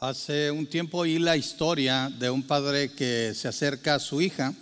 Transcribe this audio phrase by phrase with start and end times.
[0.00, 4.54] Hace un tiempo oí la historia de un padre que se acerca a su hija,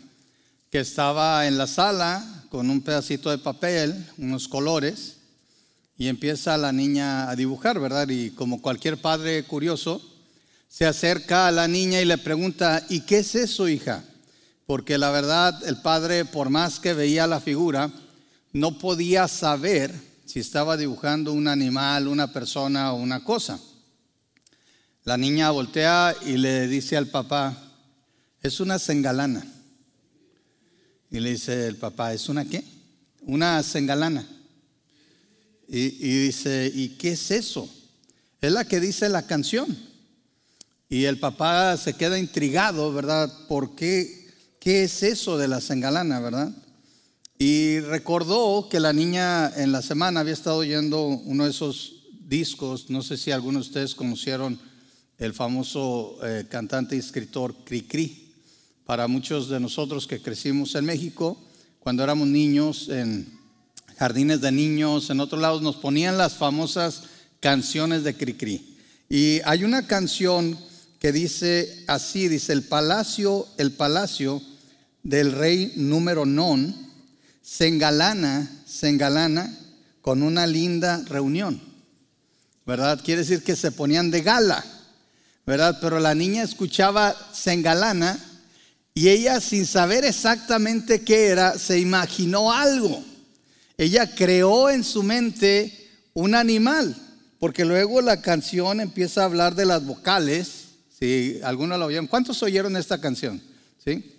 [0.71, 5.17] que estaba en la sala con un pedacito de papel, unos colores,
[5.99, 8.09] y empieza la niña a dibujar, ¿verdad?
[8.09, 10.01] Y como cualquier padre curioso,
[10.71, 14.05] se acerca a la niña y le pregunta, ¿y qué es eso, hija?
[14.65, 17.91] Porque la verdad, el padre, por más que veía la figura,
[18.55, 19.93] no podía saber
[20.25, 23.61] si estaba dibujando un animal, una persona o una cosa.
[25.07, 27.57] La niña voltea y le dice al papá,
[28.43, 29.47] es una sengalana.
[31.13, 32.65] Y le dice el papá, ¿es una qué?
[33.23, 34.27] Una sengalana.
[35.69, 37.73] Y, dice, ¿y qué es eso?
[38.41, 39.79] Es la que dice la canción.
[40.89, 43.33] Y el papá se queda intrigado, ¿verdad?
[43.47, 44.29] ¿Por qué?
[44.59, 46.51] ¿Qué es eso de la sengalana, verdad?
[47.39, 52.91] Y recordó que la niña en la semana había estado oyendo uno de esos discos,
[52.91, 54.59] no sé si algunos de ustedes conocieron
[55.19, 58.33] el famoso eh, cantante y escritor Cricri.
[58.85, 61.37] Para muchos de nosotros que crecimos en México,
[61.81, 63.27] cuando éramos niños, en
[63.99, 67.03] jardines de niños, en otros lados, nos ponían las famosas
[67.41, 68.77] canciones de Cricri.
[69.09, 70.59] Y hay una canción
[70.99, 74.43] que dice así, dice, el palacio, el palacio
[75.03, 76.75] del rey número non
[77.43, 79.47] se engalana, se engalana
[80.03, 81.63] con una linda reunión.
[82.67, 83.01] ¿Verdad?
[83.05, 84.65] Quiere decir que se ponían de gala.
[85.47, 85.79] ¿Verdad?
[85.81, 88.19] Pero la niña escuchaba Sengalana
[88.95, 93.05] y ella sin saber exactamente qué era, se imaginó algo.
[93.79, 96.97] Ella creó en su mente un animal,
[97.39, 100.65] porque luego la canción empieza a hablar de las vocales.
[100.99, 103.41] Si algunos lo oyeron, ¿cuántos oyeron esta canción?
[103.85, 104.15] ¿Sí?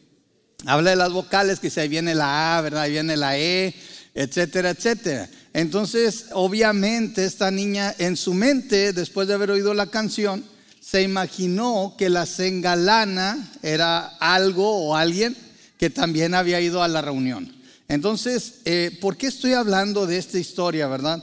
[0.65, 2.83] Habla de las vocales, que si ahí viene la A, ¿verdad?
[2.83, 3.73] Ahí viene la E,
[4.13, 5.27] etcétera, etcétera.
[5.53, 10.43] Entonces, obviamente, esta niña en su mente, después de haber oído la canción,
[10.89, 15.35] se imaginó que la sengalana era algo o alguien
[15.77, 17.53] que también había ido a la reunión.
[17.89, 21.21] Entonces, eh, ¿por qué estoy hablando de esta historia, verdad?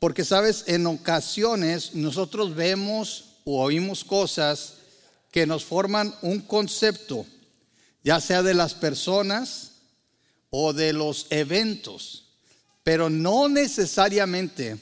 [0.00, 4.78] Porque, sabes, en ocasiones nosotros vemos o oímos cosas
[5.30, 7.24] que nos forman un concepto,
[8.02, 9.74] ya sea de las personas
[10.50, 12.24] o de los eventos,
[12.82, 14.76] pero no necesariamente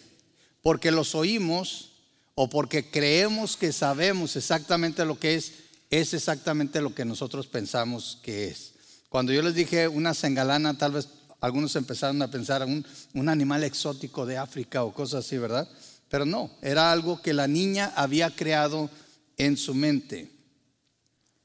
[0.63, 1.92] porque los oímos
[2.35, 5.53] o porque creemos que sabemos exactamente lo que es,
[5.91, 8.73] es exactamente lo que nosotros pensamos que es.
[9.09, 11.09] Cuando yo les dije una sengalana, tal vez
[11.41, 15.69] algunos empezaron a pensar un, un animal exótico de África o cosas así, ¿verdad?
[16.09, 18.89] Pero no, era algo que la niña había creado
[19.37, 20.31] en su mente.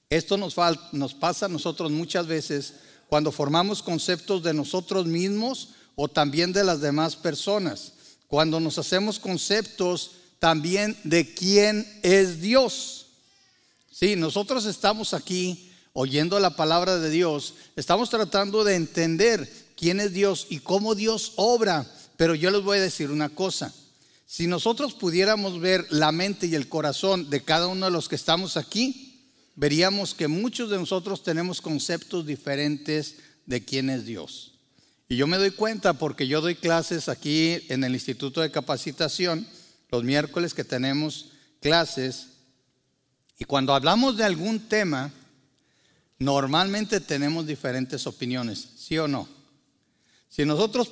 [0.10, 0.56] Esto nos,
[0.94, 2.74] nos pasa a nosotros muchas veces
[3.10, 7.94] cuando formamos conceptos de nosotros mismos o también de las demás personas.
[8.28, 13.08] Cuando nos hacemos conceptos también de quién es Dios.
[13.92, 20.14] Sí, nosotros estamos aquí oyendo la palabra de Dios, estamos tratando de entender quién es
[20.14, 23.74] Dios y cómo Dios obra, pero yo les voy a decir una cosa.
[24.28, 28.16] Si nosotros pudiéramos ver la mente y el corazón de cada uno de los que
[28.16, 29.24] estamos aquí,
[29.56, 33.16] veríamos que muchos de nosotros tenemos conceptos diferentes
[33.48, 34.54] de quién es Dios.
[35.10, 39.48] Y yo me doy cuenta porque yo doy clases aquí en el Instituto de Capacitación
[39.90, 41.32] los miércoles que tenemos
[41.62, 42.28] clases,
[43.40, 45.12] y cuando hablamos de algún tema,
[46.20, 49.28] normalmente tenemos diferentes opiniones, ¿sí o no?
[50.30, 50.90] Si nosotros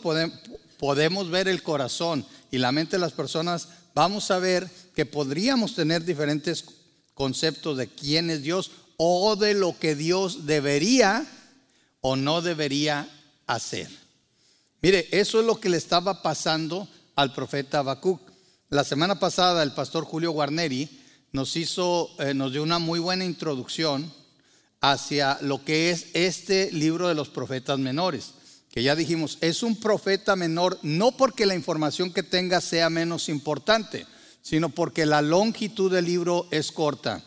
[0.77, 5.75] podemos ver el corazón y la mente de las personas, vamos a ver que podríamos
[5.75, 6.65] tener diferentes
[7.13, 11.25] conceptos de quién es Dios o de lo que Dios debería
[12.01, 13.09] o no debería
[13.47, 13.89] hacer.
[14.81, 18.24] Mire, eso es lo que le estaba pasando al profeta Habacuc.
[18.69, 20.89] La semana pasada el pastor Julio Guarneri
[21.31, 24.11] nos hizo, eh, nos dio una muy buena introducción
[24.81, 28.31] hacia lo que es este libro de los profetas menores,
[28.71, 33.29] que ya dijimos, es un profeta menor no porque la información que tenga sea menos
[33.29, 34.07] importante,
[34.41, 37.23] sino porque la longitud del libro es corta.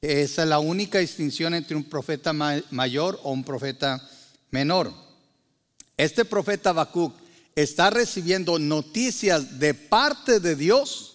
[0.00, 4.02] Esa es la única distinción entre un profeta mayor o un profeta
[4.50, 4.92] menor.
[5.96, 7.14] Este profeta Habacuc
[7.54, 11.10] está recibiendo noticias de parte de Dios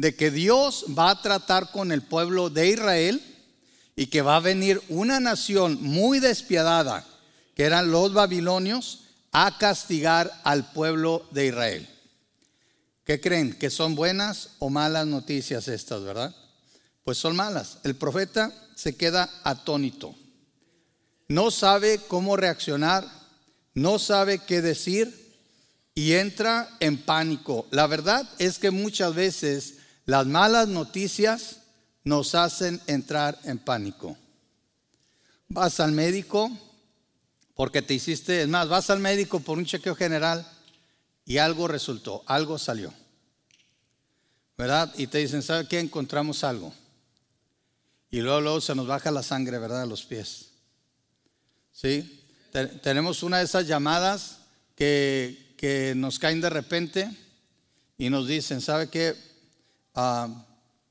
[0.00, 3.22] de que Dios va a tratar con el pueblo de Israel
[3.96, 7.06] y que va a venir una nación muy despiadada,
[7.54, 9.00] que eran los babilonios,
[9.32, 11.88] a castigar al pueblo de Israel.
[13.04, 13.52] ¿Qué creen?
[13.52, 16.34] ¿Que son buenas o malas noticias estas, verdad?
[17.04, 17.78] Pues son malas.
[17.84, 20.14] El profeta se queda atónito.
[21.28, 23.06] No sabe cómo reaccionar,
[23.74, 25.19] no sabe qué decir
[26.00, 27.66] y entra en pánico.
[27.70, 29.74] La verdad es que muchas veces
[30.06, 31.56] las malas noticias
[32.04, 34.16] nos hacen entrar en pánico.
[35.48, 36.50] Vas al médico
[37.54, 40.50] porque te hiciste, es más, vas al médico por un chequeo general
[41.26, 42.94] y algo resultó, algo salió.
[44.56, 44.90] ¿Verdad?
[44.96, 45.80] Y te dicen, ¿sabe qué?
[45.80, 46.72] Encontramos algo.
[48.10, 49.82] Y luego, luego se nos baja la sangre, ¿verdad?
[49.82, 50.46] A los pies.
[51.72, 52.16] ¿Sí?
[52.82, 54.38] tenemos una de esas llamadas
[54.74, 57.10] que, que, nos caen de repente
[57.98, 59.14] y nos dicen, ¿sabe qué?
[59.94, 60.46] Ah,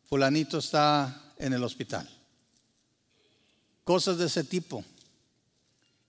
[0.05, 2.07] fulanito está en el hospital.
[3.83, 4.85] Cosas de ese tipo.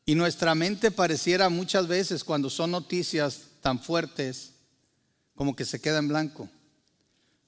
[0.05, 4.51] Y nuestra mente pareciera muchas veces cuando son noticias tan fuertes
[5.35, 6.51] como que se queda en blanco.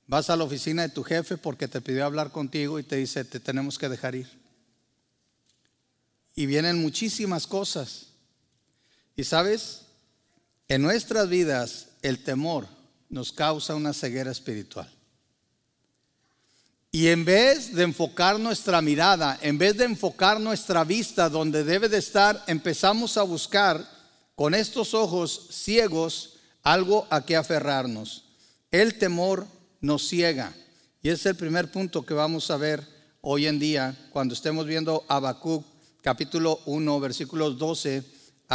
[0.06, 3.26] Vas a la oficina de tu jefe porque te pidió hablar contigo y te dice,
[3.26, 4.30] te tenemos que dejar ir.
[6.34, 8.06] Y vienen muchísimas cosas.
[9.14, 9.82] Y sabes,
[10.72, 12.66] en nuestras vidas el temor
[13.10, 14.90] nos causa una ceguera espiritual.
[16.90, 21.90] Y en vez de enfocar nuestra mirada, en vez de enfocar nuestra vista donde debe
[21.90, 23.86] de estar, empezamos a buscar
[24.34, 28.24] con estos ojos ciegos algo a que aferrarnos.
[28.70, 29.46] El temor
[29.82, 30.54] nos ciega.
[31.02, 32.82] Y es el primer punto que vamos a ver
[33.20, 35.66] hoy en día cuando estemos viendo Habacuc
[36.00, 38.02] capítulo 1 versículos 12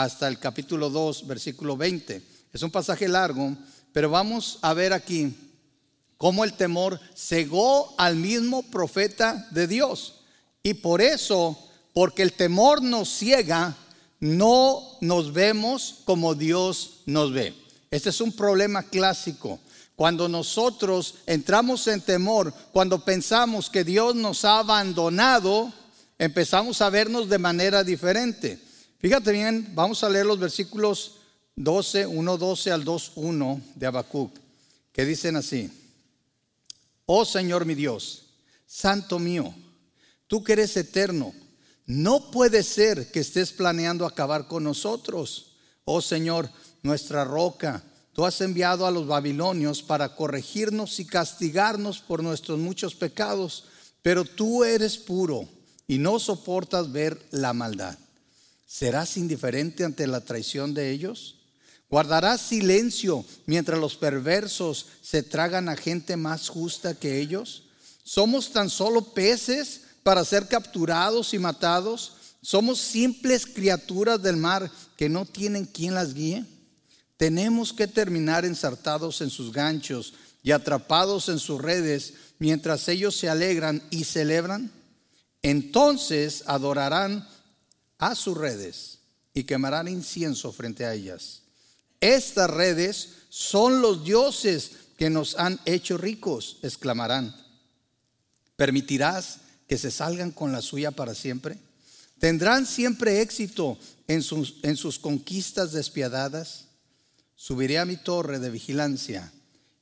[0.03, 2.21] hasta el capítulo 2 versículo 20.
[2.53, 3.55] Es un pasaje largo,
[3.91, 5.35] pero vamos a ver aquí
[6.17, 10.21] cómo el temor cegó al mismo profeta de Dios.
[10.61, 11.57] Y por eso,
[11.93, 13.75] porque el temor nos ciega,
[14.19, 17.55] no nos vemos como Dios nos ve.
[17.89, 19.59] Este es un problema clásico.
[19.95, 25.73] Cuando nosotros entramos en temor, cuando pensamos que Dios nos ha abandonado,
[26.19, 28.66] empezamos a vernos de manera diferente.
[28.99, 31.17] Fíjate bien, vamos a leer los versículos
[31.55, 34.37] 12, 1, 12 al 2, 1 de Habacuc,
[34.91, 35.71] que dicen así:
[37.05, 38.25] Oh Señor mi Dios,
[38.65, 39.53] Santo mío,
[40.27, 41.33] tú que eres eterno,
[41.85, 45.55] no puede ser que estés planeando acabar con nosotros.
[45.85, 46.49] Oh Señor,
[46.83, 47.83] nuestra roca
[48.17, 53.65] Tú has enviado a los babilonios para corregirnos y castigarnos por nuestros muchos pecados,
[54.01, 55.47] pero tú eres puro
[55.87, 57.95] y no soportas ver la maldad.
[58.67, 61.37] ¿Serás indiferente ante la traición de ellos?
[61.89, 67.63] ¿Guardarás silencio mientras los perversos se tragan a gente más justa que ellos?
[68.03, 72.13] ¿Somos tan solo peces para ser capturados y matados?
[72.41, 76.45] ¿Somos simples criaturas del mar que no tienen quien las guíe?
[77.17, 80.13] tenemos que terminar ensartados en sus ganchos
[80.43, 84.71] y atrapados en sus redes mientras ellos se alegran y celebran.
[85.41, 87.27] Entonces adorarán
[87.97, 88.99] a sus redes
[89.33, 91.41] y quemarán incienso frente a ellas.
[91.99, 97.35] Estas redes son los dioses que nos han hecho ricos, exclamarán.
[98.55, 101.57] ¿Permitirás que se salgan con la suya para siempre?
[102.19, 103.77] ¿Tendrán siempre éxito
[104.07, 106.65] en sus, en sus conquistas despiadadas?
[107.35, 109.31] Subiré a mi torre de vigilancia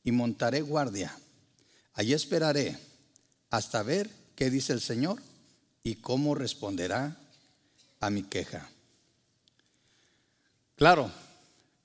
[0.04, 1.18] y montaré guardia.
[1.94, 2.78] Allí esperaré
[3.50, 5.22] hasta ver qué dice el Señor
[5.82, 7.18] y cómo responderá
[8.06, 8.70] a mi queja.
[10.76, 11.12] Claro,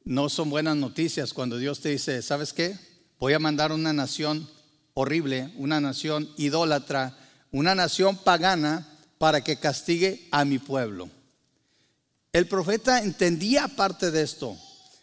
[0.05, 2.76] no son buenas noticias cuando Dios te dice, ¿sabes qué?
[3.19, 4.49] Voy a mandar una nación
[4.94, 7.17] horrible, una nación idólatra,
[7.52, 8.87] una nación pagana
[9.19, 11.08] para que castigue a mi pueblo.
[12.32, 14.56] El profeta entendía parte de esto.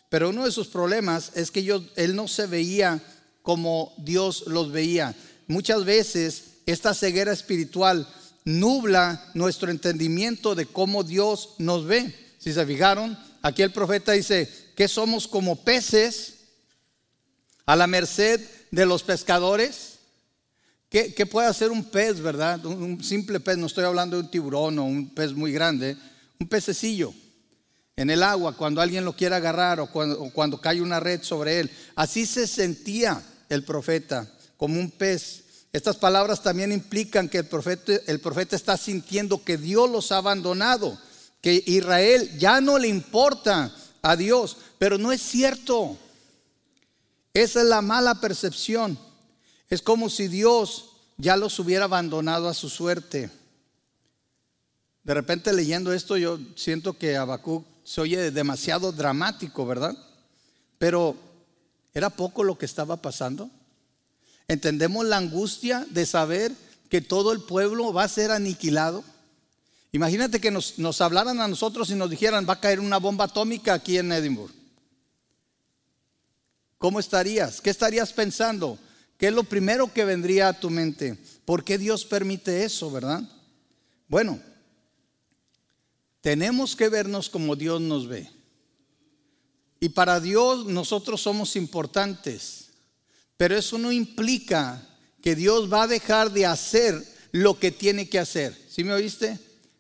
[0.10, 3.02] Pero uno de sus problemas es que él no se veía
[3.42, 5.14] como Dios los veía.
[5.48, 8.08] Muchas veces esta ceguera espiritual
[8.48, 12.16] nubla nuestro entendimiento de cómo Dios nos ve.
[12.38, 16.36] Si se fijaron, aquí el profeta dice que somos como peces
[17.66, 18.40] a la merced
[18.72, 20.00] de los pescadores.
[20.90, 22.66] ¿Qué, puede hacer un pez, verdad?
[22.66, 25.98] un simple pez, no estoy hablando de un tiburón o un pez muy grande,
[26.40, 27.14] un pececillo
[27.98, 31.70] en el agua cuando alguien lo quiere agarrar o cuando, cae una red sobre él.
[31.96, 35.44] Así se sentía el profeta, como un pez.
[35.74, 40.18] Estas palabras también implican que el profeta, el profeta está sintiendo que Dios los ha
[40.18, 40.98] abandonado,
[41.42, 45.98] que Israel ya no le importa a Dios, pero no es cierto.
[47.34, 48.98] Esa es la mala percepción.
[49.70, 53.30] Es como si Dios ya los hubiera abandonado a su suerte.
[55.04, 59.98] De repente leyendo esto yo siento que Habacuc se oye demasiado dramático, ¿verdad?
[60.78, 61.16] Pero
[61.94, 63.50] ¿era poco lo que estaba pasando?
[64.48, 66.54] ¿Entendemos la angustia de saber
[66.90, 69.04] que todo el pueblo va a ser aniquilado?
[69.92, 73.26] Imagínate que nos, nos hablaran a nosotros y nos dijeran, va a caer una bomba
[73.26, 74.56] atómica aquí en Edimburgo.
[76.78, 77.60] ¿Cómo estarías?
[77.62, 78.78] ¿Qué estarías pensando?
[79.18, 81.18] ¿qué es lo primero que vendría a tu mente?
[81.46, 83.22] ¿Por qué Dios permite eso, verdad?
[84.08, 84.40] Bueno,
[86.22, 88.30] tenemos que vernos como Dios nos ve.
[89.80, 92.67] Y para Dios nosotros somos importantes,
[93.38, 94.84] pero eso no implica
[95.22, 97.02] que Dios va a dejar de hacer
[97.32, 98.58] lo que tiene que hacer.
[98.70, 99.40] ¿Sí me oíste?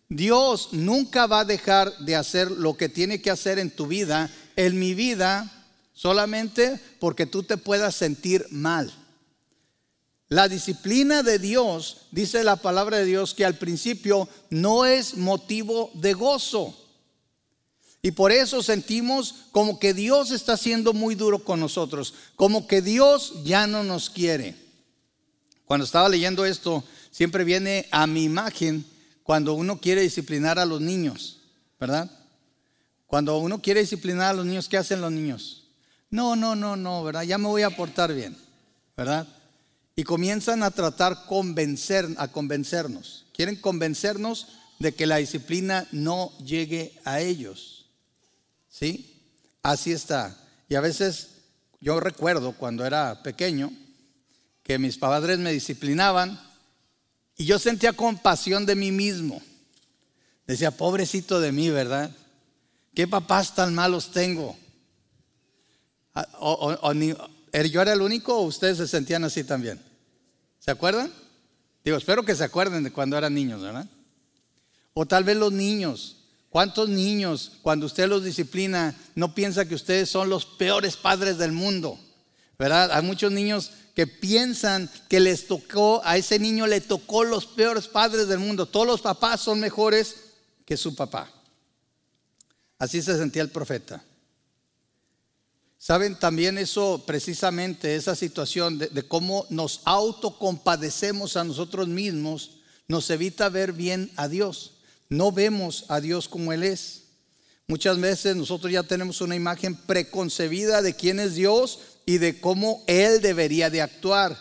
[0.10, 4.30] Dios nunca va a dejar de hacer lo que tiene que hacer en tu vida,
[4.56, 5.52] en mi vida,
[5.94, 8.94] solamente porque tú te puedas sentir mal.
[10.30, 15.90] La disciplina de Dios, dice la palabra de Dios, que al principio no es motivo
[15.94, 16.87] de gozo.
[18.08, 22.82] Y por eso sentimos como que Dios está siendo muy duro con nosotros, como que
[22.82, 24.56] Dios ya no nos quiere.
[25.66, 28.86] Cuando estaba leyendo esto, siempre viene a mi imagen
[29.24, 31.42] cuando uno quiere disciplinar a los niños,
[31.82, 32.10] ¿verdad?
[33.08, 35.66] Cuando uno quiere disciplinar a los niños, ¿qué hacen los niños?
[36.10, 37.24] No, no, no, no, ¿verdad?
[37.24, 38.38] Ya me voy a portar bien,
[38.96, 39.28] ¿verdad?
[39.98, 43.26] Y comienzan a tratar convencer, a convencernos.
[43.34, 44.48] Quieren convencernos
[44.80, 47.77] de que la disciplina no llegue a ellos.
[48.78, 49.24] ¿Sí?
[49.64, 50.38] Así está.
[50.70, 51.30] Y a veces
[51.80, 53.72] yo recuerdo cuando era pequeño
[54.62, 56.40] que mis padres me disciplinaban
[57.38, 59.42] y yo sentía compasión de mí mismo.
[60.46, 62.12] Decía, pobrecito de mí, ¿verdad?
[62.94, 64.56] ¿Qué papás tan malos tengo?
[66.14, 66.28] Ah,
[67.52, 69.82] ¿Er, ¿Yo era el único o ustedes se sentían así también?
[70.60, 71.12] ¿Se acuerdan?
[71.84, 73.88] Digo, espero que se acuerden de cuando eran niños, ¿verdad?
[74.94, 76.17] O tal vez los niños.
[76.50, 81.52] ¿Cuántos niños, cuando usted los disciplina, no piensa que ustedes son los peores padres del
[81.52, 82.00] mundo?
[82.58, 82.92] ¿Verdad?
[82.92, 87.88] Hay muchos niños que piensan que les tocó, a ese niño le tocó los peores
[87.88, 88.66] padres del mundo.
[88.66, 90.16] Todos los papás son mejores
[90.66, 91.32] que su papá.
[92.78, 94.04] Así se sentía el profeta.
[95.80, 103.50] Saben también eso, precisamente esa situación de, cómo nos autocompadecemos a nosotros mismos, nos evita
[103.50, 104.74] ver bien a Dios.
[105.10, 107.04] No vemos a Dios como Él es.
[107.68, 112.84] Muchas veces nosotros ya tenemos una imagen preconcebida de quién es Dios y de cómo
[112.88, 114.38] Él debería de actuar.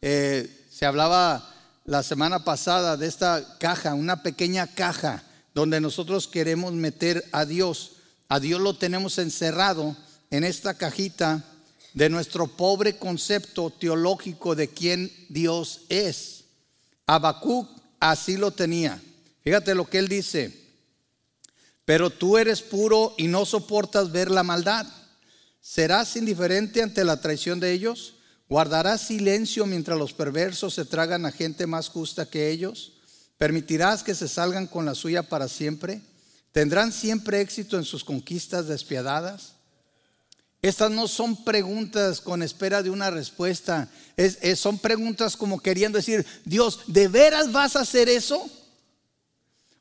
[0.00, 6.72] Eh, se hablaba la semana pasada de esta caja, una pequeña caja donde nosotros queremos
[6.72, 7.92] meter a Dios.
[8.28, 9.96] A Dios lo tenemos encerrado
[10.30, 11.44] en esta cajita
[11.94, 16.44] de nuestro pobre concepto teológico de quién Dios es.
[17.06, 19.02] Habacuc así lo tenía.
[19.48, 20.52] Fíjate lo que él dice.
[21.86, 24.86] Pero tú eres puro y no soportas ver la maldad.
[25.58, 28.16] ¿Serás indiferente ante la traición de ellos?
[28.50, 32.92] ¿Guardarás silencio mientras los perversos se tragan a gente más justa que ellos?
[33.38, 36.02] ¿Permitirás que se salgan con la suya para siempre?
[36.52, 39.54] ¿Tendrán siempre éxito en sus conquistas despiadadas?
[40.60, 43.88] Estas no son preguntas con espera de una respuesta.
[44.56, 48.50] son preguntas como queriendo decir, Dios, ¿de veras vas a hacer eso?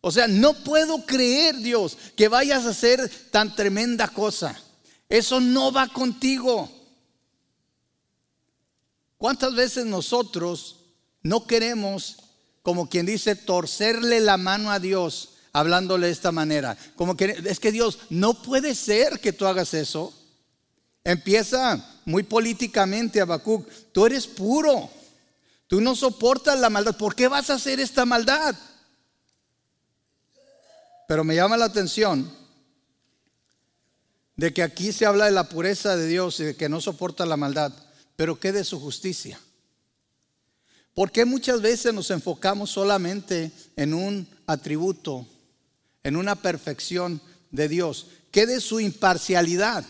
[0.01, 4.59] O sea, no puedo creer, Dios, que vayas a hacer tan tremenda cosa.
[5.09, 6.69] Eso no va contigo.
[9.17, 10.77] ¿Cuántas veces nosotros
[11.23, 12.17] no queremos,
[12.61, 16.77] como quien dice, torcerle la mano a Dios hablándole de esta manera?
[16.95, 20.13] Como que es que Dios, no puede ser que tú hagas eso.
[21.03, 24.89] Empieza muy políticamente Habacuc, tú eres puro,
[25.67, 28.55] tú no soportas la maldad, ¿por qué vas a hacer esta maldad?
[31.07, 32.29] Pero me llama la atención
[34.35, 37.25] de que aquí se habla de la pureza de Dios y de que no soporta
[37.25, 37.73] la maldad,
[38.15, 39.39] pero ¿qué de su justicia?
[40.93, 45.27] ¿Por qué muchas veces nos enfocamos solamente en un atributo,
[46.03, 47.21] en una perfección
[47.51, 48.07] de Dios?
[48.31, 49.85] ¿Qué de su imparcialidad?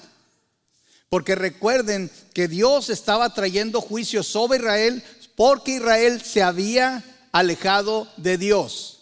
[1.09, 5.03] Porque recuerden que Dios estaba trayendo juicio sobre Israel
[5.35, 8.96] porque Israel se había alejado de Dios.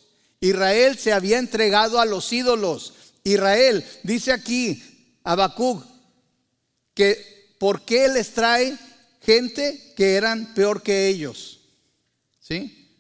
[0.48, 2.94] Israel se había entregado a los ídolos.
[3.24, 4.82] Israel, dice aquí
[5.24, 5.84] Habacuc,
[6.94, 8.78] que por qué les trae
[9.22, 11.62] gente que eran peor que ellos.
[12.40, 12.92] ¿Sí?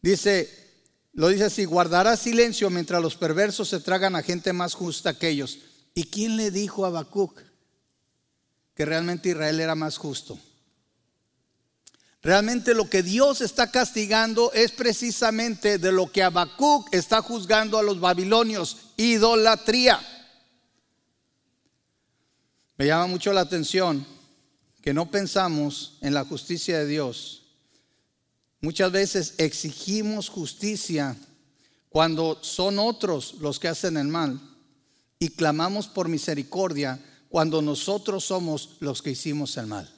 [0.00, 0.48] Dice,
[1.12, 5.28] lo dice así, guardará silencio mientras los perversos se tragan a gente más justa que
[5.28, 5.58] ellos.
[5.94, 7.46] ¿Y quién le dijo a Habacuc?
[8.76, 10.38] que realmente Israel era más justo.
[12.22, 17.82] Realmente lo que Dios está castigando es precisamente de lo que Habacuc está juzgando a
[17.82, 20.00] los babilonios, idolatría.
[22.76, 24.04] Me llama mucho la atención
[24.82, 27.42] que no pensamos en la justicia de Dios.
[28.60, 31.16] Muchas veces exigimos justicia
[31.88, 34.40] cuando son otros los que hacen el mal
[35.18, 39.95] y clamamos por misericordia cuando nosotros somos los que hicimos el mal.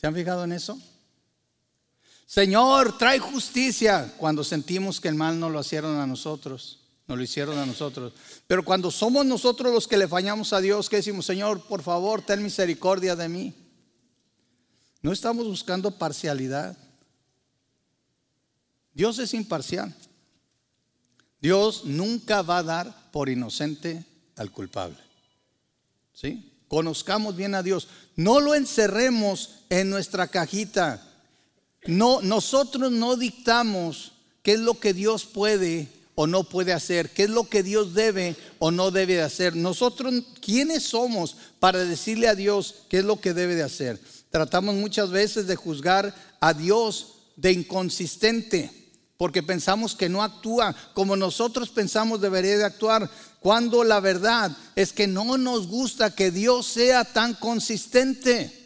[0.00, 0.80] ¿Se han fijado en eso?
[2.24, 7.22] Señor, trae justicia cuando sentimos que el mal no lo hicieron a nosotros, no lo
[7.22, 8.14] hicieron a nosotros.
[8.46, 12.22] Pero cuando somos nosotros los que le fallamos a Dios, que decimos, Señor, por favor,
[12.22, 13.54] ten misericordia de mí.
[15.02, 16.78] No estamos buscando parcialidad.
[18.94, 19.94] Dios es imparcial.
[21.42, 24.02] Dios nunca va a dar por inocente
[24.36, 24.96] al culpable.
[26.14, 26.49] ¿Sí?
[26.70, 27.88] Conozcamos bien a Dios.
[28.14, 31.04] No lo encerremos en nuestra cajita.
[31.84, 34.12] No, nosotros no dictamos
[34.44, 37.92] qué es lo que Dios puede o no puede hacer, qué es lo que Dios
[37.92, 39.56] debe o no debe de hacer.
[39.56, 43.98] Nosotros, ¿quiénes somos para decirle a Dios qué es lo que debe de hacer?
[44.30, 48.70] Tratamos muchas veces de juzgar a Dios de inconsistente
[49.20, 54.92] porque pensamos que no actúa como nosotros pensamos debería de actuar, cuando la verdad es
[54.92, 58.56] que no nos gusta que Dios sea tan consistente.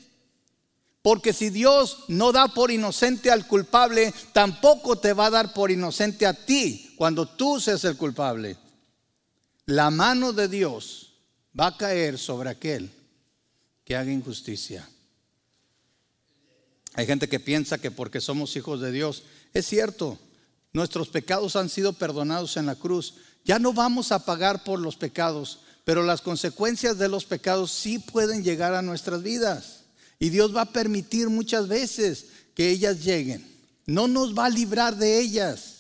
[1.00, 5.70] Porque si Dios no da por inocente al culpable, tampoco te va a dar por
[5.70, 8.56] inocente a ti cuando tú seas el culpable.
[9.66, 11.12] La mano de Dios
[11.58, 12.90] va a caer sobre aquel
[13.84, 14.88] que haga injusticia.
[16.94, 20.18] Hay gente que piensa que porque somos hijos de Dios, es cierto,
[20.74, 23.14] Nuestros pecados han sido perdonados en la cruz.
[23.44, 27.98] Ya no vamos a pagar por los pecados, pero las consecuencias de los pecados sí
[27.98, 29.80] pueden llegar a nuestras vidas.
[30.18, 33.46] Y Dios va a permitir muchas veces que ellas lleguen.
[33.86, 35.74] No nos va a librar de ellas.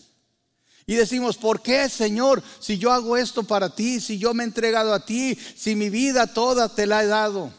[0.86, 2.42] Y decimos, ¿por qué, Señor?
[2.60, 5.88] Si yo hago esto para ti, si yo me he entregado a ti, si mi
[5.88, 7.50] vida toda te la he dado.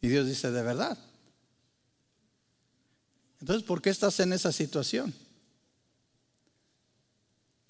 [0.00, 0.96] Y Dios dice, ¿de verdad?
[3.40, 5.14] Entonces, ¿por qué estás en esa situación?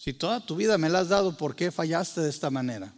[0.01, 2.91] Si toda tu vida me la has dado, ¿por qué fallaste de esta manera?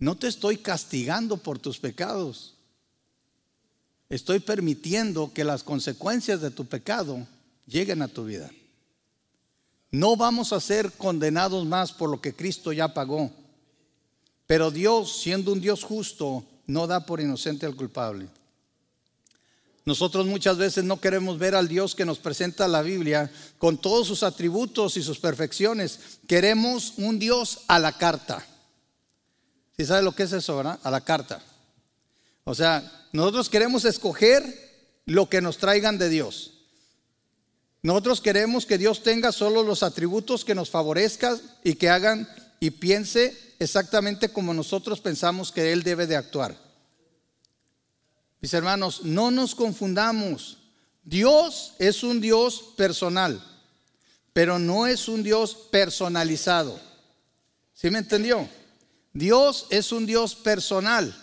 [0.00, 2.56] No te estoy castigando por tus pecados.
[4.08, 7.28] Estoy permitiendo que las consecuencias de tu pecado
[7.64, 8.50] lleguen a tu vida.
[9.92, 13.30] No vamos a ser condenados más por lo que Cristo ya pagó.
[14.48, 18.26] Pero Dios, siendo un Dios justo, no da por inocente al culpable.
[19.84, 24.06] Nosotros muchas veces no queremos ver al Dios que nos presenta la Biblia con todos
[24.06, 25.98] sus atributos y sus perfecciones.
[26.28, 28.46] Queremos un Dios a la carta.
[29.76, 30.78] ¿Sí sabe lo que es eso, verdad?
[30.84, 31.42] A la carta.
[32.44, 34.44] O sea, nosotros queremos escoger
[35.06, 36.52] lo que nos traigan de Dios.
[37.82, 42.28] Nosotros queremos que Dios tenga solo los atributos que nos favorezcan y que hagan
[42.60, 46.56] y piense exactamente como nosotros pensamos que Él debe de actuar.
[48.42, 50.58] Mis hermanos, no nos confundamos.
[51.04, 53.40] Dios es un Dios personal,
[54.32, 56.78] pero no es un Dios personalizado.
[57.72, 58.48] ¿Sí me entendió?
[59.12, 61.16] Dios es un Dios personal.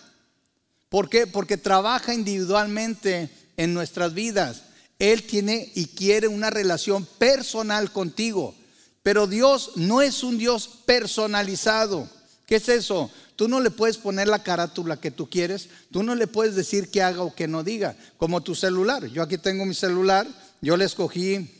[0.88, 1.26] ¿Por qué?
[1.26, 3.28] Porque trabaja individualmente
[3.58, 4.62] en nuestras vidas.
[4.98, 8.54] Él tiene y quiere una relación personal contigo.
[9.02, 12.08] Pero Dios no es un Dios personalizado.
[12.46, 13.10] ¿Qué es eso?
[13.40, 16.90] Tú no le puedes poner la carátula que tú quieres, tú no le puedes decir
[16.90, 19.06] que haga o que no diga, como tu celular.
[19.06, 20.28] Yo aquí tengo mi celular,
[20.60, 21.50] yo le escogí,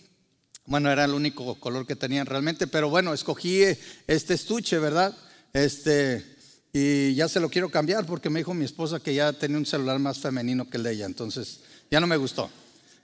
[0.66, 3.62] bueno, era el único color que tenían realmente, pero bueno, escogí
[4.07, 5.16] este estuche, ¿verdad?
[5.55, 6.23] Este,
[6.71, 9.64] y ya se lo quiero cambiar porque me dijo mi esposa que ya tenía un
[9.64, 12.51] celular más femenino que el de ella, entonces ya no me gustó.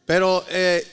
[0.05, 0.87] Pero eh,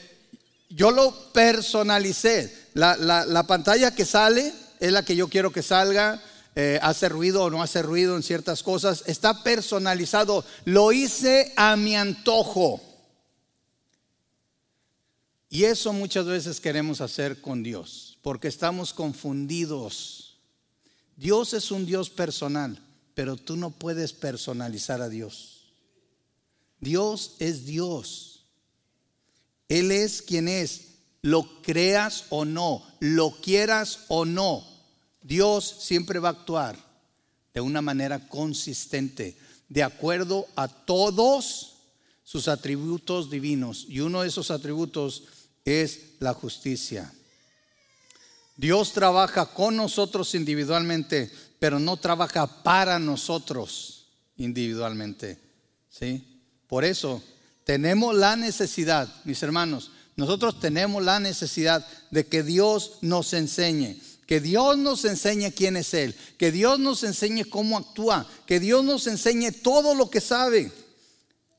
[0.69, 2.69] yo lo personalicé.
[2.75, 6.23] La, la pantalla que sale es la que yo quiero que salga
[6.55, 10.45] eh, hace ruido o no hace ruido en ciertas cosas, está personalizado.
[10.65, 12.81] Lo hice a mi antojo.
[15.49, 20.39] Y eso muchas veces queremos hacer con Dios, porque estamos confundidos.
[21.15, 22.79] Dios es un Dios personal,
[23.13, 25.65] pero tú no puedes personalizar a Dios.
[26.79, 28.45] Dios es Dios.
[29.69, 34.72] Él es quien es, lo creas o no, lo quieras o no.
[35.23, 36.77] Dios siempre va a actuar
[37.53, 39.37] de una manera consistente,
[39.69, 41.77] de acuerdo a todos
[42.23, 43.85] sus atributos divinos.
[43.87, 45.23] Y uno de esos atributos
[45.65, 47.11] es la justicia.
[48.55, 54.07] Dios trabaja con nosotros individualmente, pero no trabaja para nosotros
[54.37, 55.39] individualmente.
[55.89, 56.41] ¿sí?
[56.67, 57.21] Por eso
[57.63, 63.99] tenemos la necesidad, mis hermanos, nosotros tenemos la necesidad de que Dios nos enseñe.
[64.27, 68.83] Que Dios nos enseñe quién es Él, que Dios nos enseñe cómo actúa, que Dios
[68.83, 70.71] nos enseñe todo lo que sabe.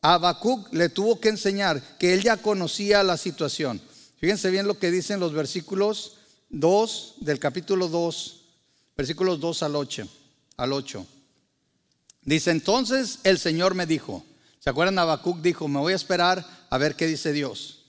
[0.00, 3.81] A Habacuc le tuvo que enseñar que él ya conocía la situación.
[4.18, 6.16] Fíjense bien lo que dicen los versículos
[6.50, 8.40] 2 del capítulo 2,
[8.96, 10.09] versículos 2 al 8,
[10.59, 11.07] al 8.
[12.22, 14.24] Dice, entonces el Señor me dijo,
[14.64, 14.98] ¿Se acuerdan?
[14.98, 17.84] Habacuc dijo, me voy a esperar a ver qué dice Dios.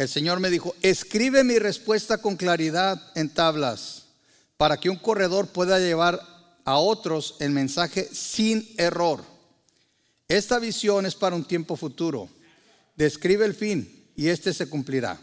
[0.00, 4.04] El Señor me dijo, escribe mi respuesta con claridad en tablas
[4.56, 6.18] para que un corredor pueda llevar
[6.64, 9.22] a otros el mensaje sin error.
[10.26, 12.30] Esta visión es para un tiempo futuro.
[12.96, 15.20] Describe el fin y este se cumplirá.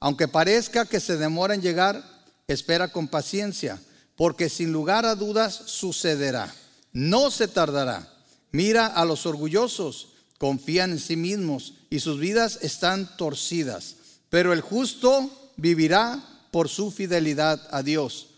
[0.00, 2.02] Aunque parezca que se demora en llegar,
[2.48, 3.80] espera con paciencia,
[4.16, 6.52] porque sin lugar a dudas sucederá.
[6.92, 8.12] No se tardará.
[8.50, 13.95] Mira a los orgullosos, confían en sí mismos y sus vidas están torcidas.
[14.30, 18.28] Pero el justo vivirá por su fidelidad a Dios.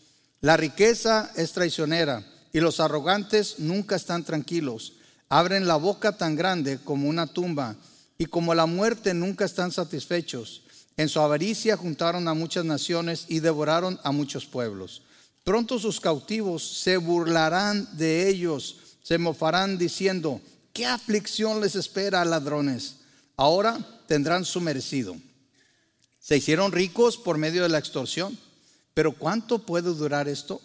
[0.40, 4.94] La riqueza es traicionera y los arrogantes nunca están tranquilos.
[5.28, 7.76] Abren la boca tan grande como una tumba
[8.18, 10.62] y como la muerte nunca están satisfechos.
[10.96, 15.02] En su avaricia juntaron a muchas naciones y devoraron a muchos pueblos.
[15.44, 20.40] Pronto sus cautivos se burlarán de ellos, se mofarán diciendo,
[20.72, 22.96] ¿qué aflicción les espera a ladrones?
[23.36, 25.16] Ahora tendrán su merecido.
[26.28, 28.38] Se hicieron ricos por medio de la extorsión,
[28.92, 30.60] pero ¿cuánto puede durar esto?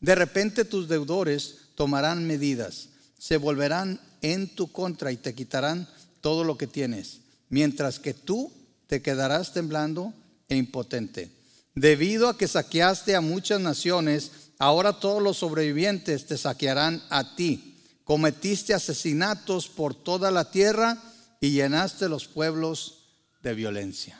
[0.00, 2.88] De repente tus deudores tomarán medidas,
[3.18, 5.86] se volverán en tu contra y te quitarán
[6.22, 8.50] todo lo que tienes, mientras que tú
[8.86, 10.14] te quedarás temblando
[10.48, 11.30] e impotente.
[11.74, 17.76] Debido a que saqueaste a muchas naciones, ahora todos los sobrevivientes te saquearán a ti.
[18.04, 21.02] Cometiste asesinatos por toda la tierra
[21.38, 23.10] y llenaste los pueblos
[23.42, 24.19] de violencia.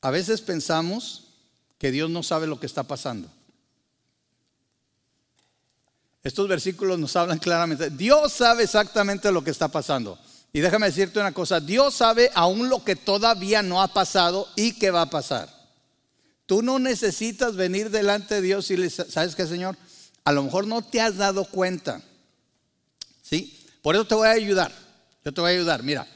[0.00, 1.24] A veces pensamos
[1.78, 3.28] que Dios no sabe lo que está pasando.
[6.22, 7.90] Estos versículos nos hablan claramente.
[7.90, 10.18] Dios sabe exactamente lo que está pasando.
[10.52, 14.72] Y déjame decirte una cosa, Dios sabe aún lo que todavía no ha pasado y
[14.72, 15.48] que va a pasar.
[16.46, 19.76] Tú no necesitas venir delante de Dios y le ¿sabes qué, Señor?
[20.24, 22.00] A lo mejor no te has dado cuenta.
[23.22, 23.66] ¿Sí?
[23.82, 24.72] Por eso te voy a ayudar.
[25.24, 25.82] Yo te voy a ayudar.
[25.82, 26.06] Mira,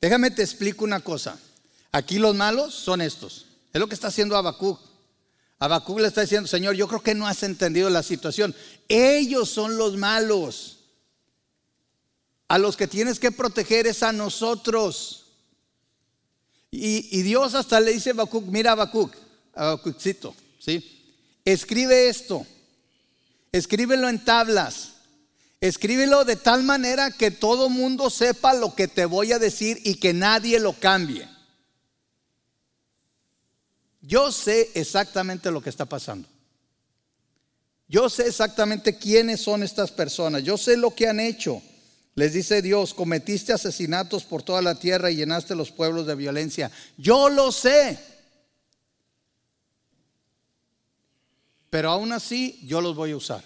[0.00, 1.38] déjame te explico una cosa.
[1.92, 3.46] Aquí los malos son estos.
[3.72, 4.80] Es lo que está haciendo Habacuc.
[5.58, 8.54] Habacuc le está diciendo, Señor, yo creo que no has entendido la situación.
[8.88, 10.78] Ellos son los malos.
[12.48, 15.26] A los que tienes que proteger es a nosotros.
[16.70, 19.14] Y, Dios hasta le dice a Habacuc, mira Habacuc,
[19.54, 21.02] Habacucito, ¿sí?
[21.44, 22.46] Escribe esto,
[23.52, 24.94] escríbelo en tablas,
[25.60, 29.96] escríbelo de tal manera que todo mundo sepa lo que te voy a decir y
[29.96, 31.28] que nadie lo cambie.
[34.02, 36.28] Yo sé exactamente lo que está pasando.
[37.88, 40.42] Yo sé exactamente quiénes son estas personas.
[40.42, 41.62] Yo sé lo que han hecho.
[42.14, 46.70] Les dice Dios, cometiste asesinatos por toda la tierra y llenaste los pueblos de violencia.
[46.98, 47.98] Yo lo sé.
[51.70, 53.44] Pero aún así yo los voy a usar.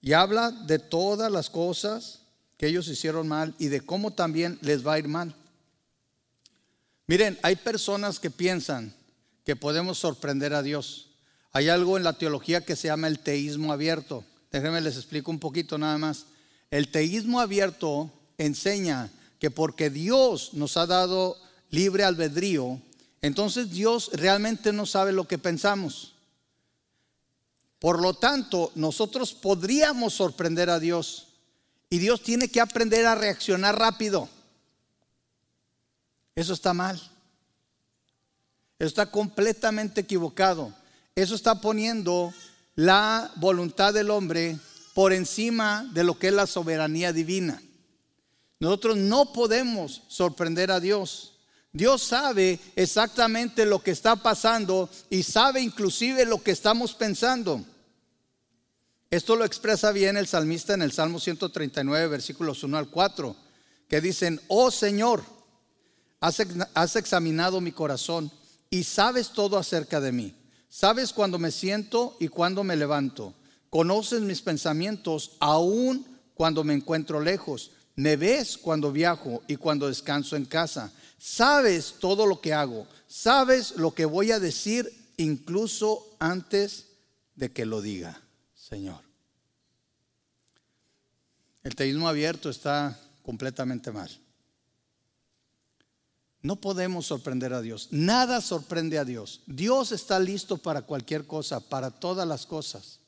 [0.00, 2.20] Y habla de todas las cosas
[2.56, 5.34] que ellos hicieron mal y de cómo también les va a ir mal.
[7.06, 8.94] Miren, hay personas que piensan
[9.44, 11.08] que podemos sorprender a Dios.
[11.52, 14.24] Hay algo en la teología que se llama el teísmo abierto.
[14.50, 16.26] Déjenme les explico un poquito nada más.
[16.70, 21.36] El teísmo abierto enseña que porque Dios nos ha dado
[21.70, 22.80] libre albedrío,
[23.20, 26.14] entonces Dios realmente no sabe lo que pensamos.
[27.78, 31.26] Por lo tanto, nosotros podríamos sorprender a Dios
[31.90, 34.28] y Dios tiene que aprender a reaccionar rápido.
[36.34, 37.11] Eso está mal.
[38.82, 40.74] Está completamente equivocado.
[41.14, 42.34] Eso está poniendo
[42.74, 44.58] la voluntad del hombre
[44.92, 47.62] por encima de lo que es la soberanía divina.
[48.58, 51.34] Nosotros no podemos sorprender a Dios.
[51.72, 57.64] Dios sabe exactamente lo que está pasando y sabe inclusive lo que estamos pensando.
[59.12, 63.36] Esto lo expresa bien el salmista en el Salmo 139, versículos 1 al 4,
[63.88, 65.22] que dicen, oh Señor,
[66.18, 68.32] has examinado mi corazón
[68.72, 70.34] y sabes todo acerca de mí.
[70.70, 73.34] Sabes cuando me siento y cuando me levanto.
[73.68, 77.72] Conoces mis pensamientos aún cuando me encuentro lejos.
[77.96, 80.90] Me ves cuando viajo y cuando descanso en casa.
[81.18, 82.86] Sabes todo lo que hago.
[83.06, 86.86] Sabes lo que voy a decir incluso antes
[87.36, 88.22] de que lo diga,
[88.54, 89.02] Señor.
[91.62, 94.21] El teísmo abierto está completamente mal.
[96.42, 97.88] No podemos sorprender a Dios.
[97.92, 99.42] Nada sorprende a Dios.
[99.46, 102.98] Dios está listo para cualquier cosa, para todas las cosas.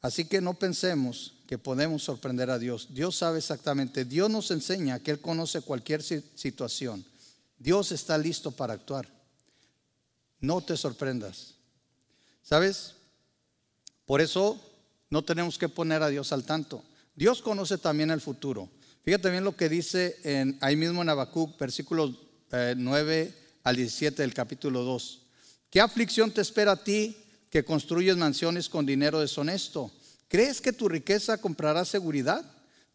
[0.00, 2.88] Así que no pensemos que podemos sorprender a Dios.
[2.94, 4.06] Dios sabe exactamente.
[4.06, 7.04] Dios nos enseña que Él conoce cualquier situación.
[7.58, 9.08] Dios está listo para actuar.
[10.40, 11.54] No te sorprendas.
[12.42, 12.94] ¿Sabes?
[14.06, 14.58] Por eso
[15.10, 16.82] no tenemos que poner a Dios al tanto.
[17.14, 18.70] Dios conoce también el futuro.
[19.04, 22.14] Fíjate bien lo que dice en, ahí mismo en Habacuc, versículos
[22.52, 23.34] 9 eh,
[23.64, 25.22] al 17 del capítulo 2.
[25.70, 27.16] ¿Qué aflicción te espera a ti
[27.50, 29.90] que construyes mansiones con dinero deshonesto?
[30.28, 32.44] ¿Crees que tu riqueza comprará seguridad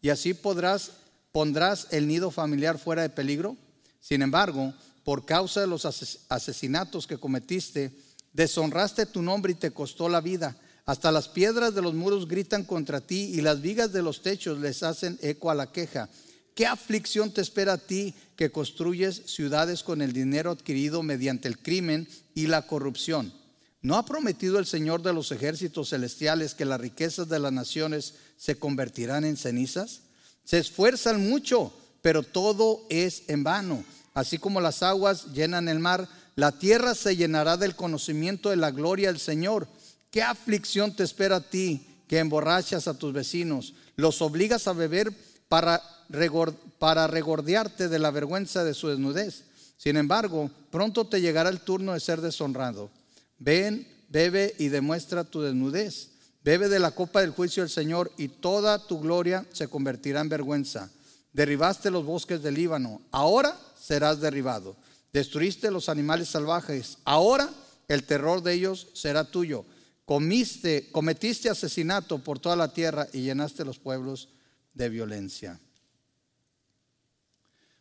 [0.00, 0.92] y así podrás
[1.30, 3.58] pondrás el nido familiar fuera de peligro?
[4.00, 4.72] Sin embargo,
[5.04, 7.92] por causa de los asesinatos que cometiste,
[8.32, 10.56] deshonraste tu nombre y te costó la vida.
[10.88, 14.58] Hasta las piedras de los muros gritan contra ti y las vigas de los techos
[14.58, 16.08] les hacen eco a la queja.
[16.54, 21.58] ¿Qué aflicción te espera a ti que construyes ciudades con el dinero adquirido mediante el
[21.58, 23.34] crimen y la corrupción?
[23.82, 28.14] ¿No ha prometido el Señor de los ejércitos celestiales que las riquezas de las naciones
[28.38, 30.00] se convertirán en cenizas?
[30.42, 31.70] Se esfuerzan mucho,
[32.00, 33.84] pero todo es en vano.
[34.14, 38.70] Así como las aguas llenan el mar, la tierra se llenará del conocimiento de la
[38.70, 39.68] gloria del Señor.
[40.10, 43.74] ¿Qué aflicción te espera a ti que emborrachas a tus vecinos?
[43.96, 45.12] Los obligas a beber
[45.48, 49.44] para, regordearte de la vergüenza de su desnudez.
[49.76, 52.90] Sin embargo, pronto te llegará el turno de ser deshonrado.
[53.38, 56.10] Ven, bebe y demuestra tu desnudez.
[56.42, 60.30] Bebe de la copa del juicio del Señor y toda tu gloria se convertirá en
[60.30, 60.90] vergüenza.
[61.34, 64.74] Derribaste los bosques del Líbano, ahora serás derribado.
[65.12, 67.50] Destruiste los animales salvajes, ahora
[67.86, 69.64] el terror de ellos será tuyo
[70.08, 74.30] comiste, cometiste asesinato por toda la tierra y llenaste los pueblos
[74.72, 75.60] de violencia.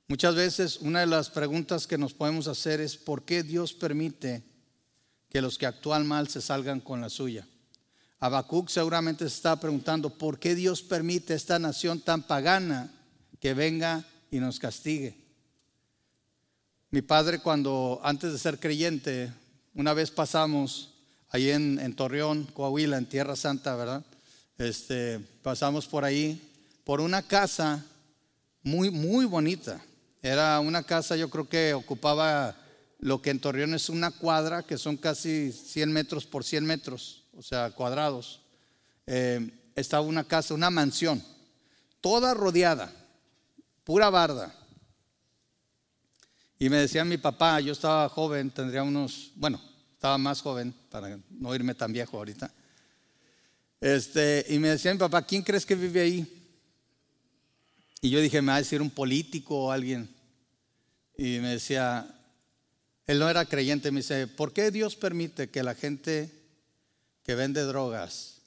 [0.10, 4.44] Muchas veces una de las preguntas que nos podemos hacer es ¿por qué Dios permite
[5.30, 7.48] que los que actúan mal se salgan con la suya?
[8.20, 12.94] Habacuc seguramente se está preguntando ¿por qué Dios permite esta nación tan pagana
[13.40, 15.16] que venga y nos castigue?
[16.92, 19.32] Mi padre cuando antes de ser creyente,
[19.74, 20.97] una vez pasamos
[21.30, 24.04] ahí en, Torreón, Coahuila, en Tierra Santa, ¿verdad?
[24.58, 26.42] Este, pasamos por ahí,
[26.84, 27.84] por una casa
[28.64, 29.82] muy, muy bonita.
[30.22, 32.56] Era una casa, yo creo que ocupaba
[33.00, 37.24] lo que en Torreón es una cuadra, que son casi 100 metros por 100 metros,
[37.36, 38.42] o sea, cuadrados.
[39.06, 41.24] Eh, estaba una casa, una mansión,
[42.02, 42.92] toda rodeada,
[43.84, 44.54] pura barda.
[46.60, 49.62] Y me decía mi papá, yo estaba joven, tendría unos, bueno,
[49.94, 52.52] estaba más joven, para no irme tan viejo ahorita.
[53.80, 56.56] Este, y me decía mi papá, ¿quién crees que vive ahí?
[58.02, 60.10] Y yo dije, me va a decir un político o alguien.
[61.16, 62.08] Y me decía,
[63.06, 66.32] él no era creyente, me dice, ¿por qué Dios permite que la gente
[67.24, 68.42] que vende drogas,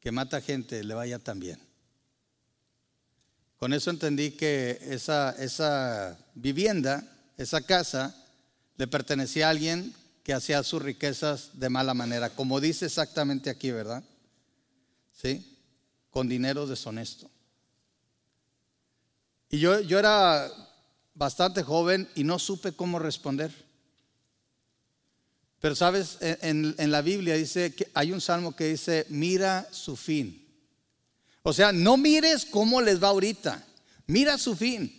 [0.00, 1.60] que mata gente, le vaya tan bien?
[3.56, 7.04] Con eso entendí que esa, esa vivienda,
[7.36, 8.16] esa casa,
[8.76, 13.70] le pertenecía a alguien que hacía sus riquezas de mala manera, como dice exactamente aquí,
[13.70, 14.02] ¿verdad?
[15.12, 15.58] ¿Sí?
[16.10, 17.30] Con dinero deshonesto.
[19.48, 20.50] Y yo, yo era
[21.14, 23.52] bastante joven y no supe cómo responder.
[25.60, 29.96] Pero sabes, en, en, la Biblia dice que hay un salmo que dice, mira su
[29.96, 30.46] fin.
[31.42, 33.66] O sea, no mires cómo les va ahorita,
[34.06, 34.96] mira su fin.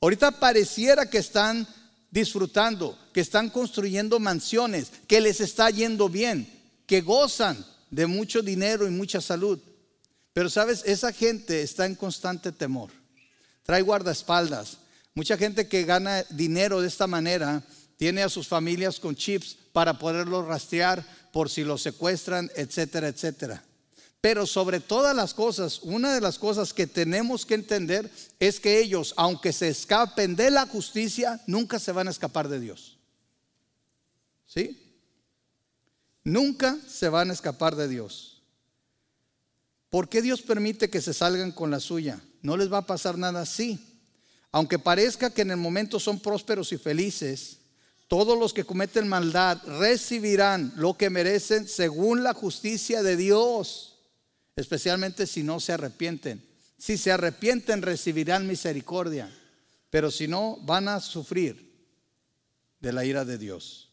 [0.00, 1.66] Ahorita pareciera que están
[2.10, 6.48] disfrutando, que están construyendo mansiones, que les está yendo bien,
[6.86, 9.58] que gozan de mucho dinero y mucha salud.
[10.32, 12.90] Pero sabes, esa gente está en constante temor.
[13.62, 14.78] Trae guardaespaldas.
[15.14, 17.62] Mucha gente que gana dinero de esta manera
[17.96, 23.62] tiene a sus familias con chips para poderlos rastrear por si los secuestran, etcétera, etcétera.
[24.20, 28.78] Pero sobre todas las cosas, una de las cosas que tenemos que entender es que
[28.78, 32.98] ellos, aunque se escapen de la justicia, nunca se van a escapar de Dios.
[34.46, 34.78] ¿Sí?
[36.22, 38.42] Nunca se van a escapar de Dios.
[39.88, 42.20] ¿Por qué Dios permite que se salgan con la suya?
[42.42, 43.86] No les va a pasar nada así.
[44.52, 47.58] Aunque parezca que en el momento son prósperos y felices,
[48.06, 53.90] todos los que cometen maldad recibirán lo que merecen según la justicia de Dios
[54.60, 56.44] especialmente si no se arrepienten.
[56.78, 59.30] Si se arrepienten recibirán misericordia,
[59.90, 61.70] pero si no van a sufrir
[62.80, 63.90] de la ira de Dios.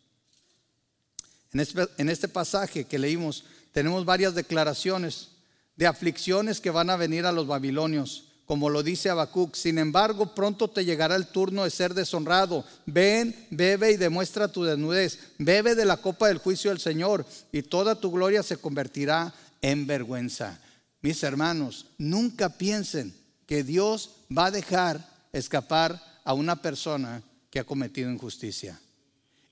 [1.52, 5.30] En este, en este pasaje que leímos tenemos varias declaraciones
[5.76, 9.56] de aflicciones que van a venir a los babilonios como lo dice Habacuc.
[9.56, 12.64] Sin embargo, pronto te llegará el turno de ser deshonrado.
[12.86, 15.20] Ven, bebe y demuestra tu desnudez.
[15.38, 19.88] Bebe de la copa del juicio del Señor y toda tu gloria se convertirá en
[19.88, 20.60] vergüenza.
[21.02, 23.16] Mis hermanos, nunca piensen
[23.46, 28.80] que Dios va a dejar escapar a una persona que ha cometido injusticia.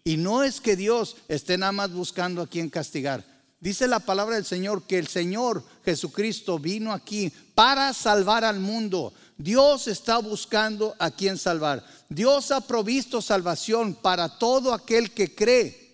[0.03, 3.23] Y no es que Dios esté nada más buscando a quien castigar.
[3.59, 9.13] Dice la palabra del Señor que el Señor Jesucristo vino aquí para salvar al mundo.
[9.37, 11.83] Dios está buscando a quien salvar.
[12.09, 15.84] Dios ha provisto salvación para todo aquel que cree.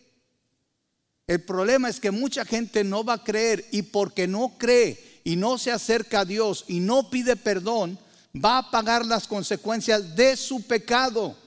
[1.31, 5.37] El problema es que mucha gente no va a creer y porque no cree y
[5.37, 7.97] no se acerca a Dios y no pide perdón,
[8.35, 11.37] va a pagar las consecuencias de su pecado.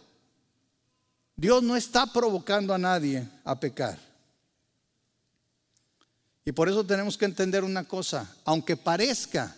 [1.36, 3.98] Dios no está provocando a nadie a pecar.
[6.46, 9.54] Y por eso tenemos que entender una cosa, aunque parezca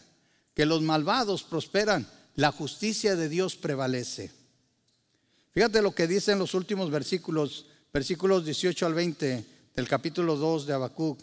[0.55, 4.33] que los malvados prosperan, la justicia de Dios prevalece.
[5.53, 10.67] Fíjate lo que dice en los últimos versículos, versículos 18 al 20 del capítulo 2
[10.67, 11.21] de Habacuc.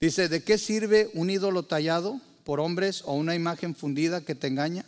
[0.00, 4.46] Dice, ¿de qué sirve un ídolo tallado por hombres o una imagen fundida que te
[4.46, 4.86] engaña?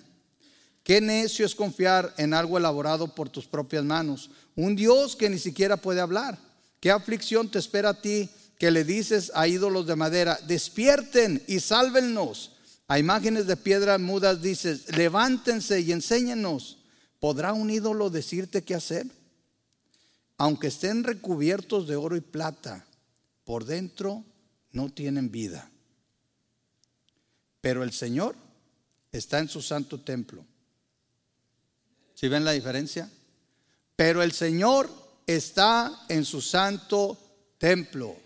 [0.83, 5.39] Qué necio es confiar en algo elaborado por tus propias manos, un Dios que ni
[5.39, 6.39] siquiera puede hablar.
[6.81, 11.61] ¿Qué aflicción te espera a ti que le dices a ídolos de madera, despierten y
[11.61, 12.53] sálvennos.
[12.89, 16.79] A imágenes de piedra mudas dices, levántense y enséñenos.
[17.21, 19.07] ¿Podrá un ídolo decirte qué hacer?
[20.39, 22.87] Aunque estén recubiertos de oro y plata,
[23.45, 24.25] por dentro
[24.73, 25.71] no tienen vida.
[27.61, 28.35] Pero el Señor
[29.13, 30.45] está en su santo templo.
[32.15, 33.11] ¿Sí ven la diferencia?
[33.97, 34.91] Pero el Señor
[35.27, 37.19] está en su santo
[37.59, 38.17] templo.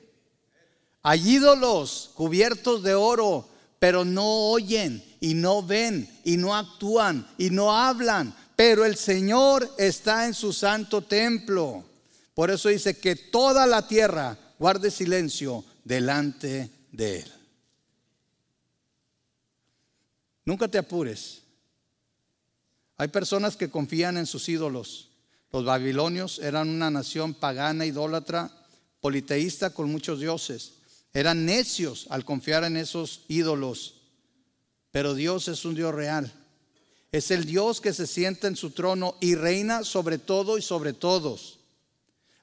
[1.02, 7.50] Hay ídolos cubiertos de oro, pero no oyen y no ven y no actúan y
[7.50, 8.34] no hablan.
[8.56, 11.84] Pero el Señor está en su santo templo.
[12.36, 17.32] Por eso dice que toda la tierra guarde silencio delante de Él.
[20.44, 21.40] Nunca te apures.
[22.98, 25.08] Hay personas que confían en sus ídolos.
[25.50, 28.50] Los babilonios eran una nación pagana, idólatra,
[29.00, 30.74] politeísta con muchos dioses.
[31.14, 33.94] Eran necios al confiar en esos ídolos.
[34.90, 36.30] Pero Dios es un Dios real.
[37.12, 40.92] Es el Dios que se sienta en su trono y reina sobre todo y sobre
[40.92, 41.60] todos.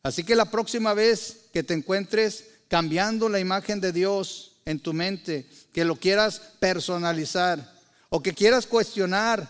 [0.03, 4.91] Así que la próxima vez que te encuentres cambiando la imagen de Dios en tu
[4.91, 7.73] mente, que lo quieras personalizar
[8.09, 9.47] o que quieras cuestionar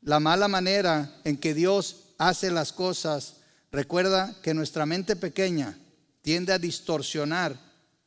[0.00, 3.38] la mala manera en que Dios hace las cosas,
[3.72, 5.76] recuerda que nuestra mente pequeña
[6.22, 7.58] tiende a distorsionar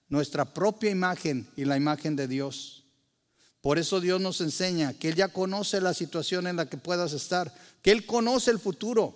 [0.07, 2.85] nuestra propia imagen y la imagen de Dios.
[3.59, 7.11] Por eso Dios nos enseña que Él ya conoce la situación en la que puedas
[7.11, 9.13] estar, que Él conoce el futuro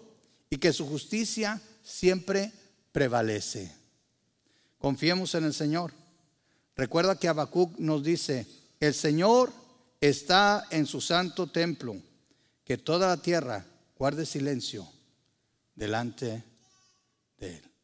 [0.49, 2.51] y que su justicia siempre
[2.95, 3.69] prevalece.
[4.77, 5.91] Confiemos en el Señor.
[6.77, 8.47] Recuerda que Habacuc nos dice,
[8.79, 9.51] el Señor
[9.99, 11.97] está en su santo templo,
[12.63, 13.65] que toda la tierra
[13.97, 14.87] guarde silencio
[15.75, 16.41] delante
[17.37, 17.74] de Él.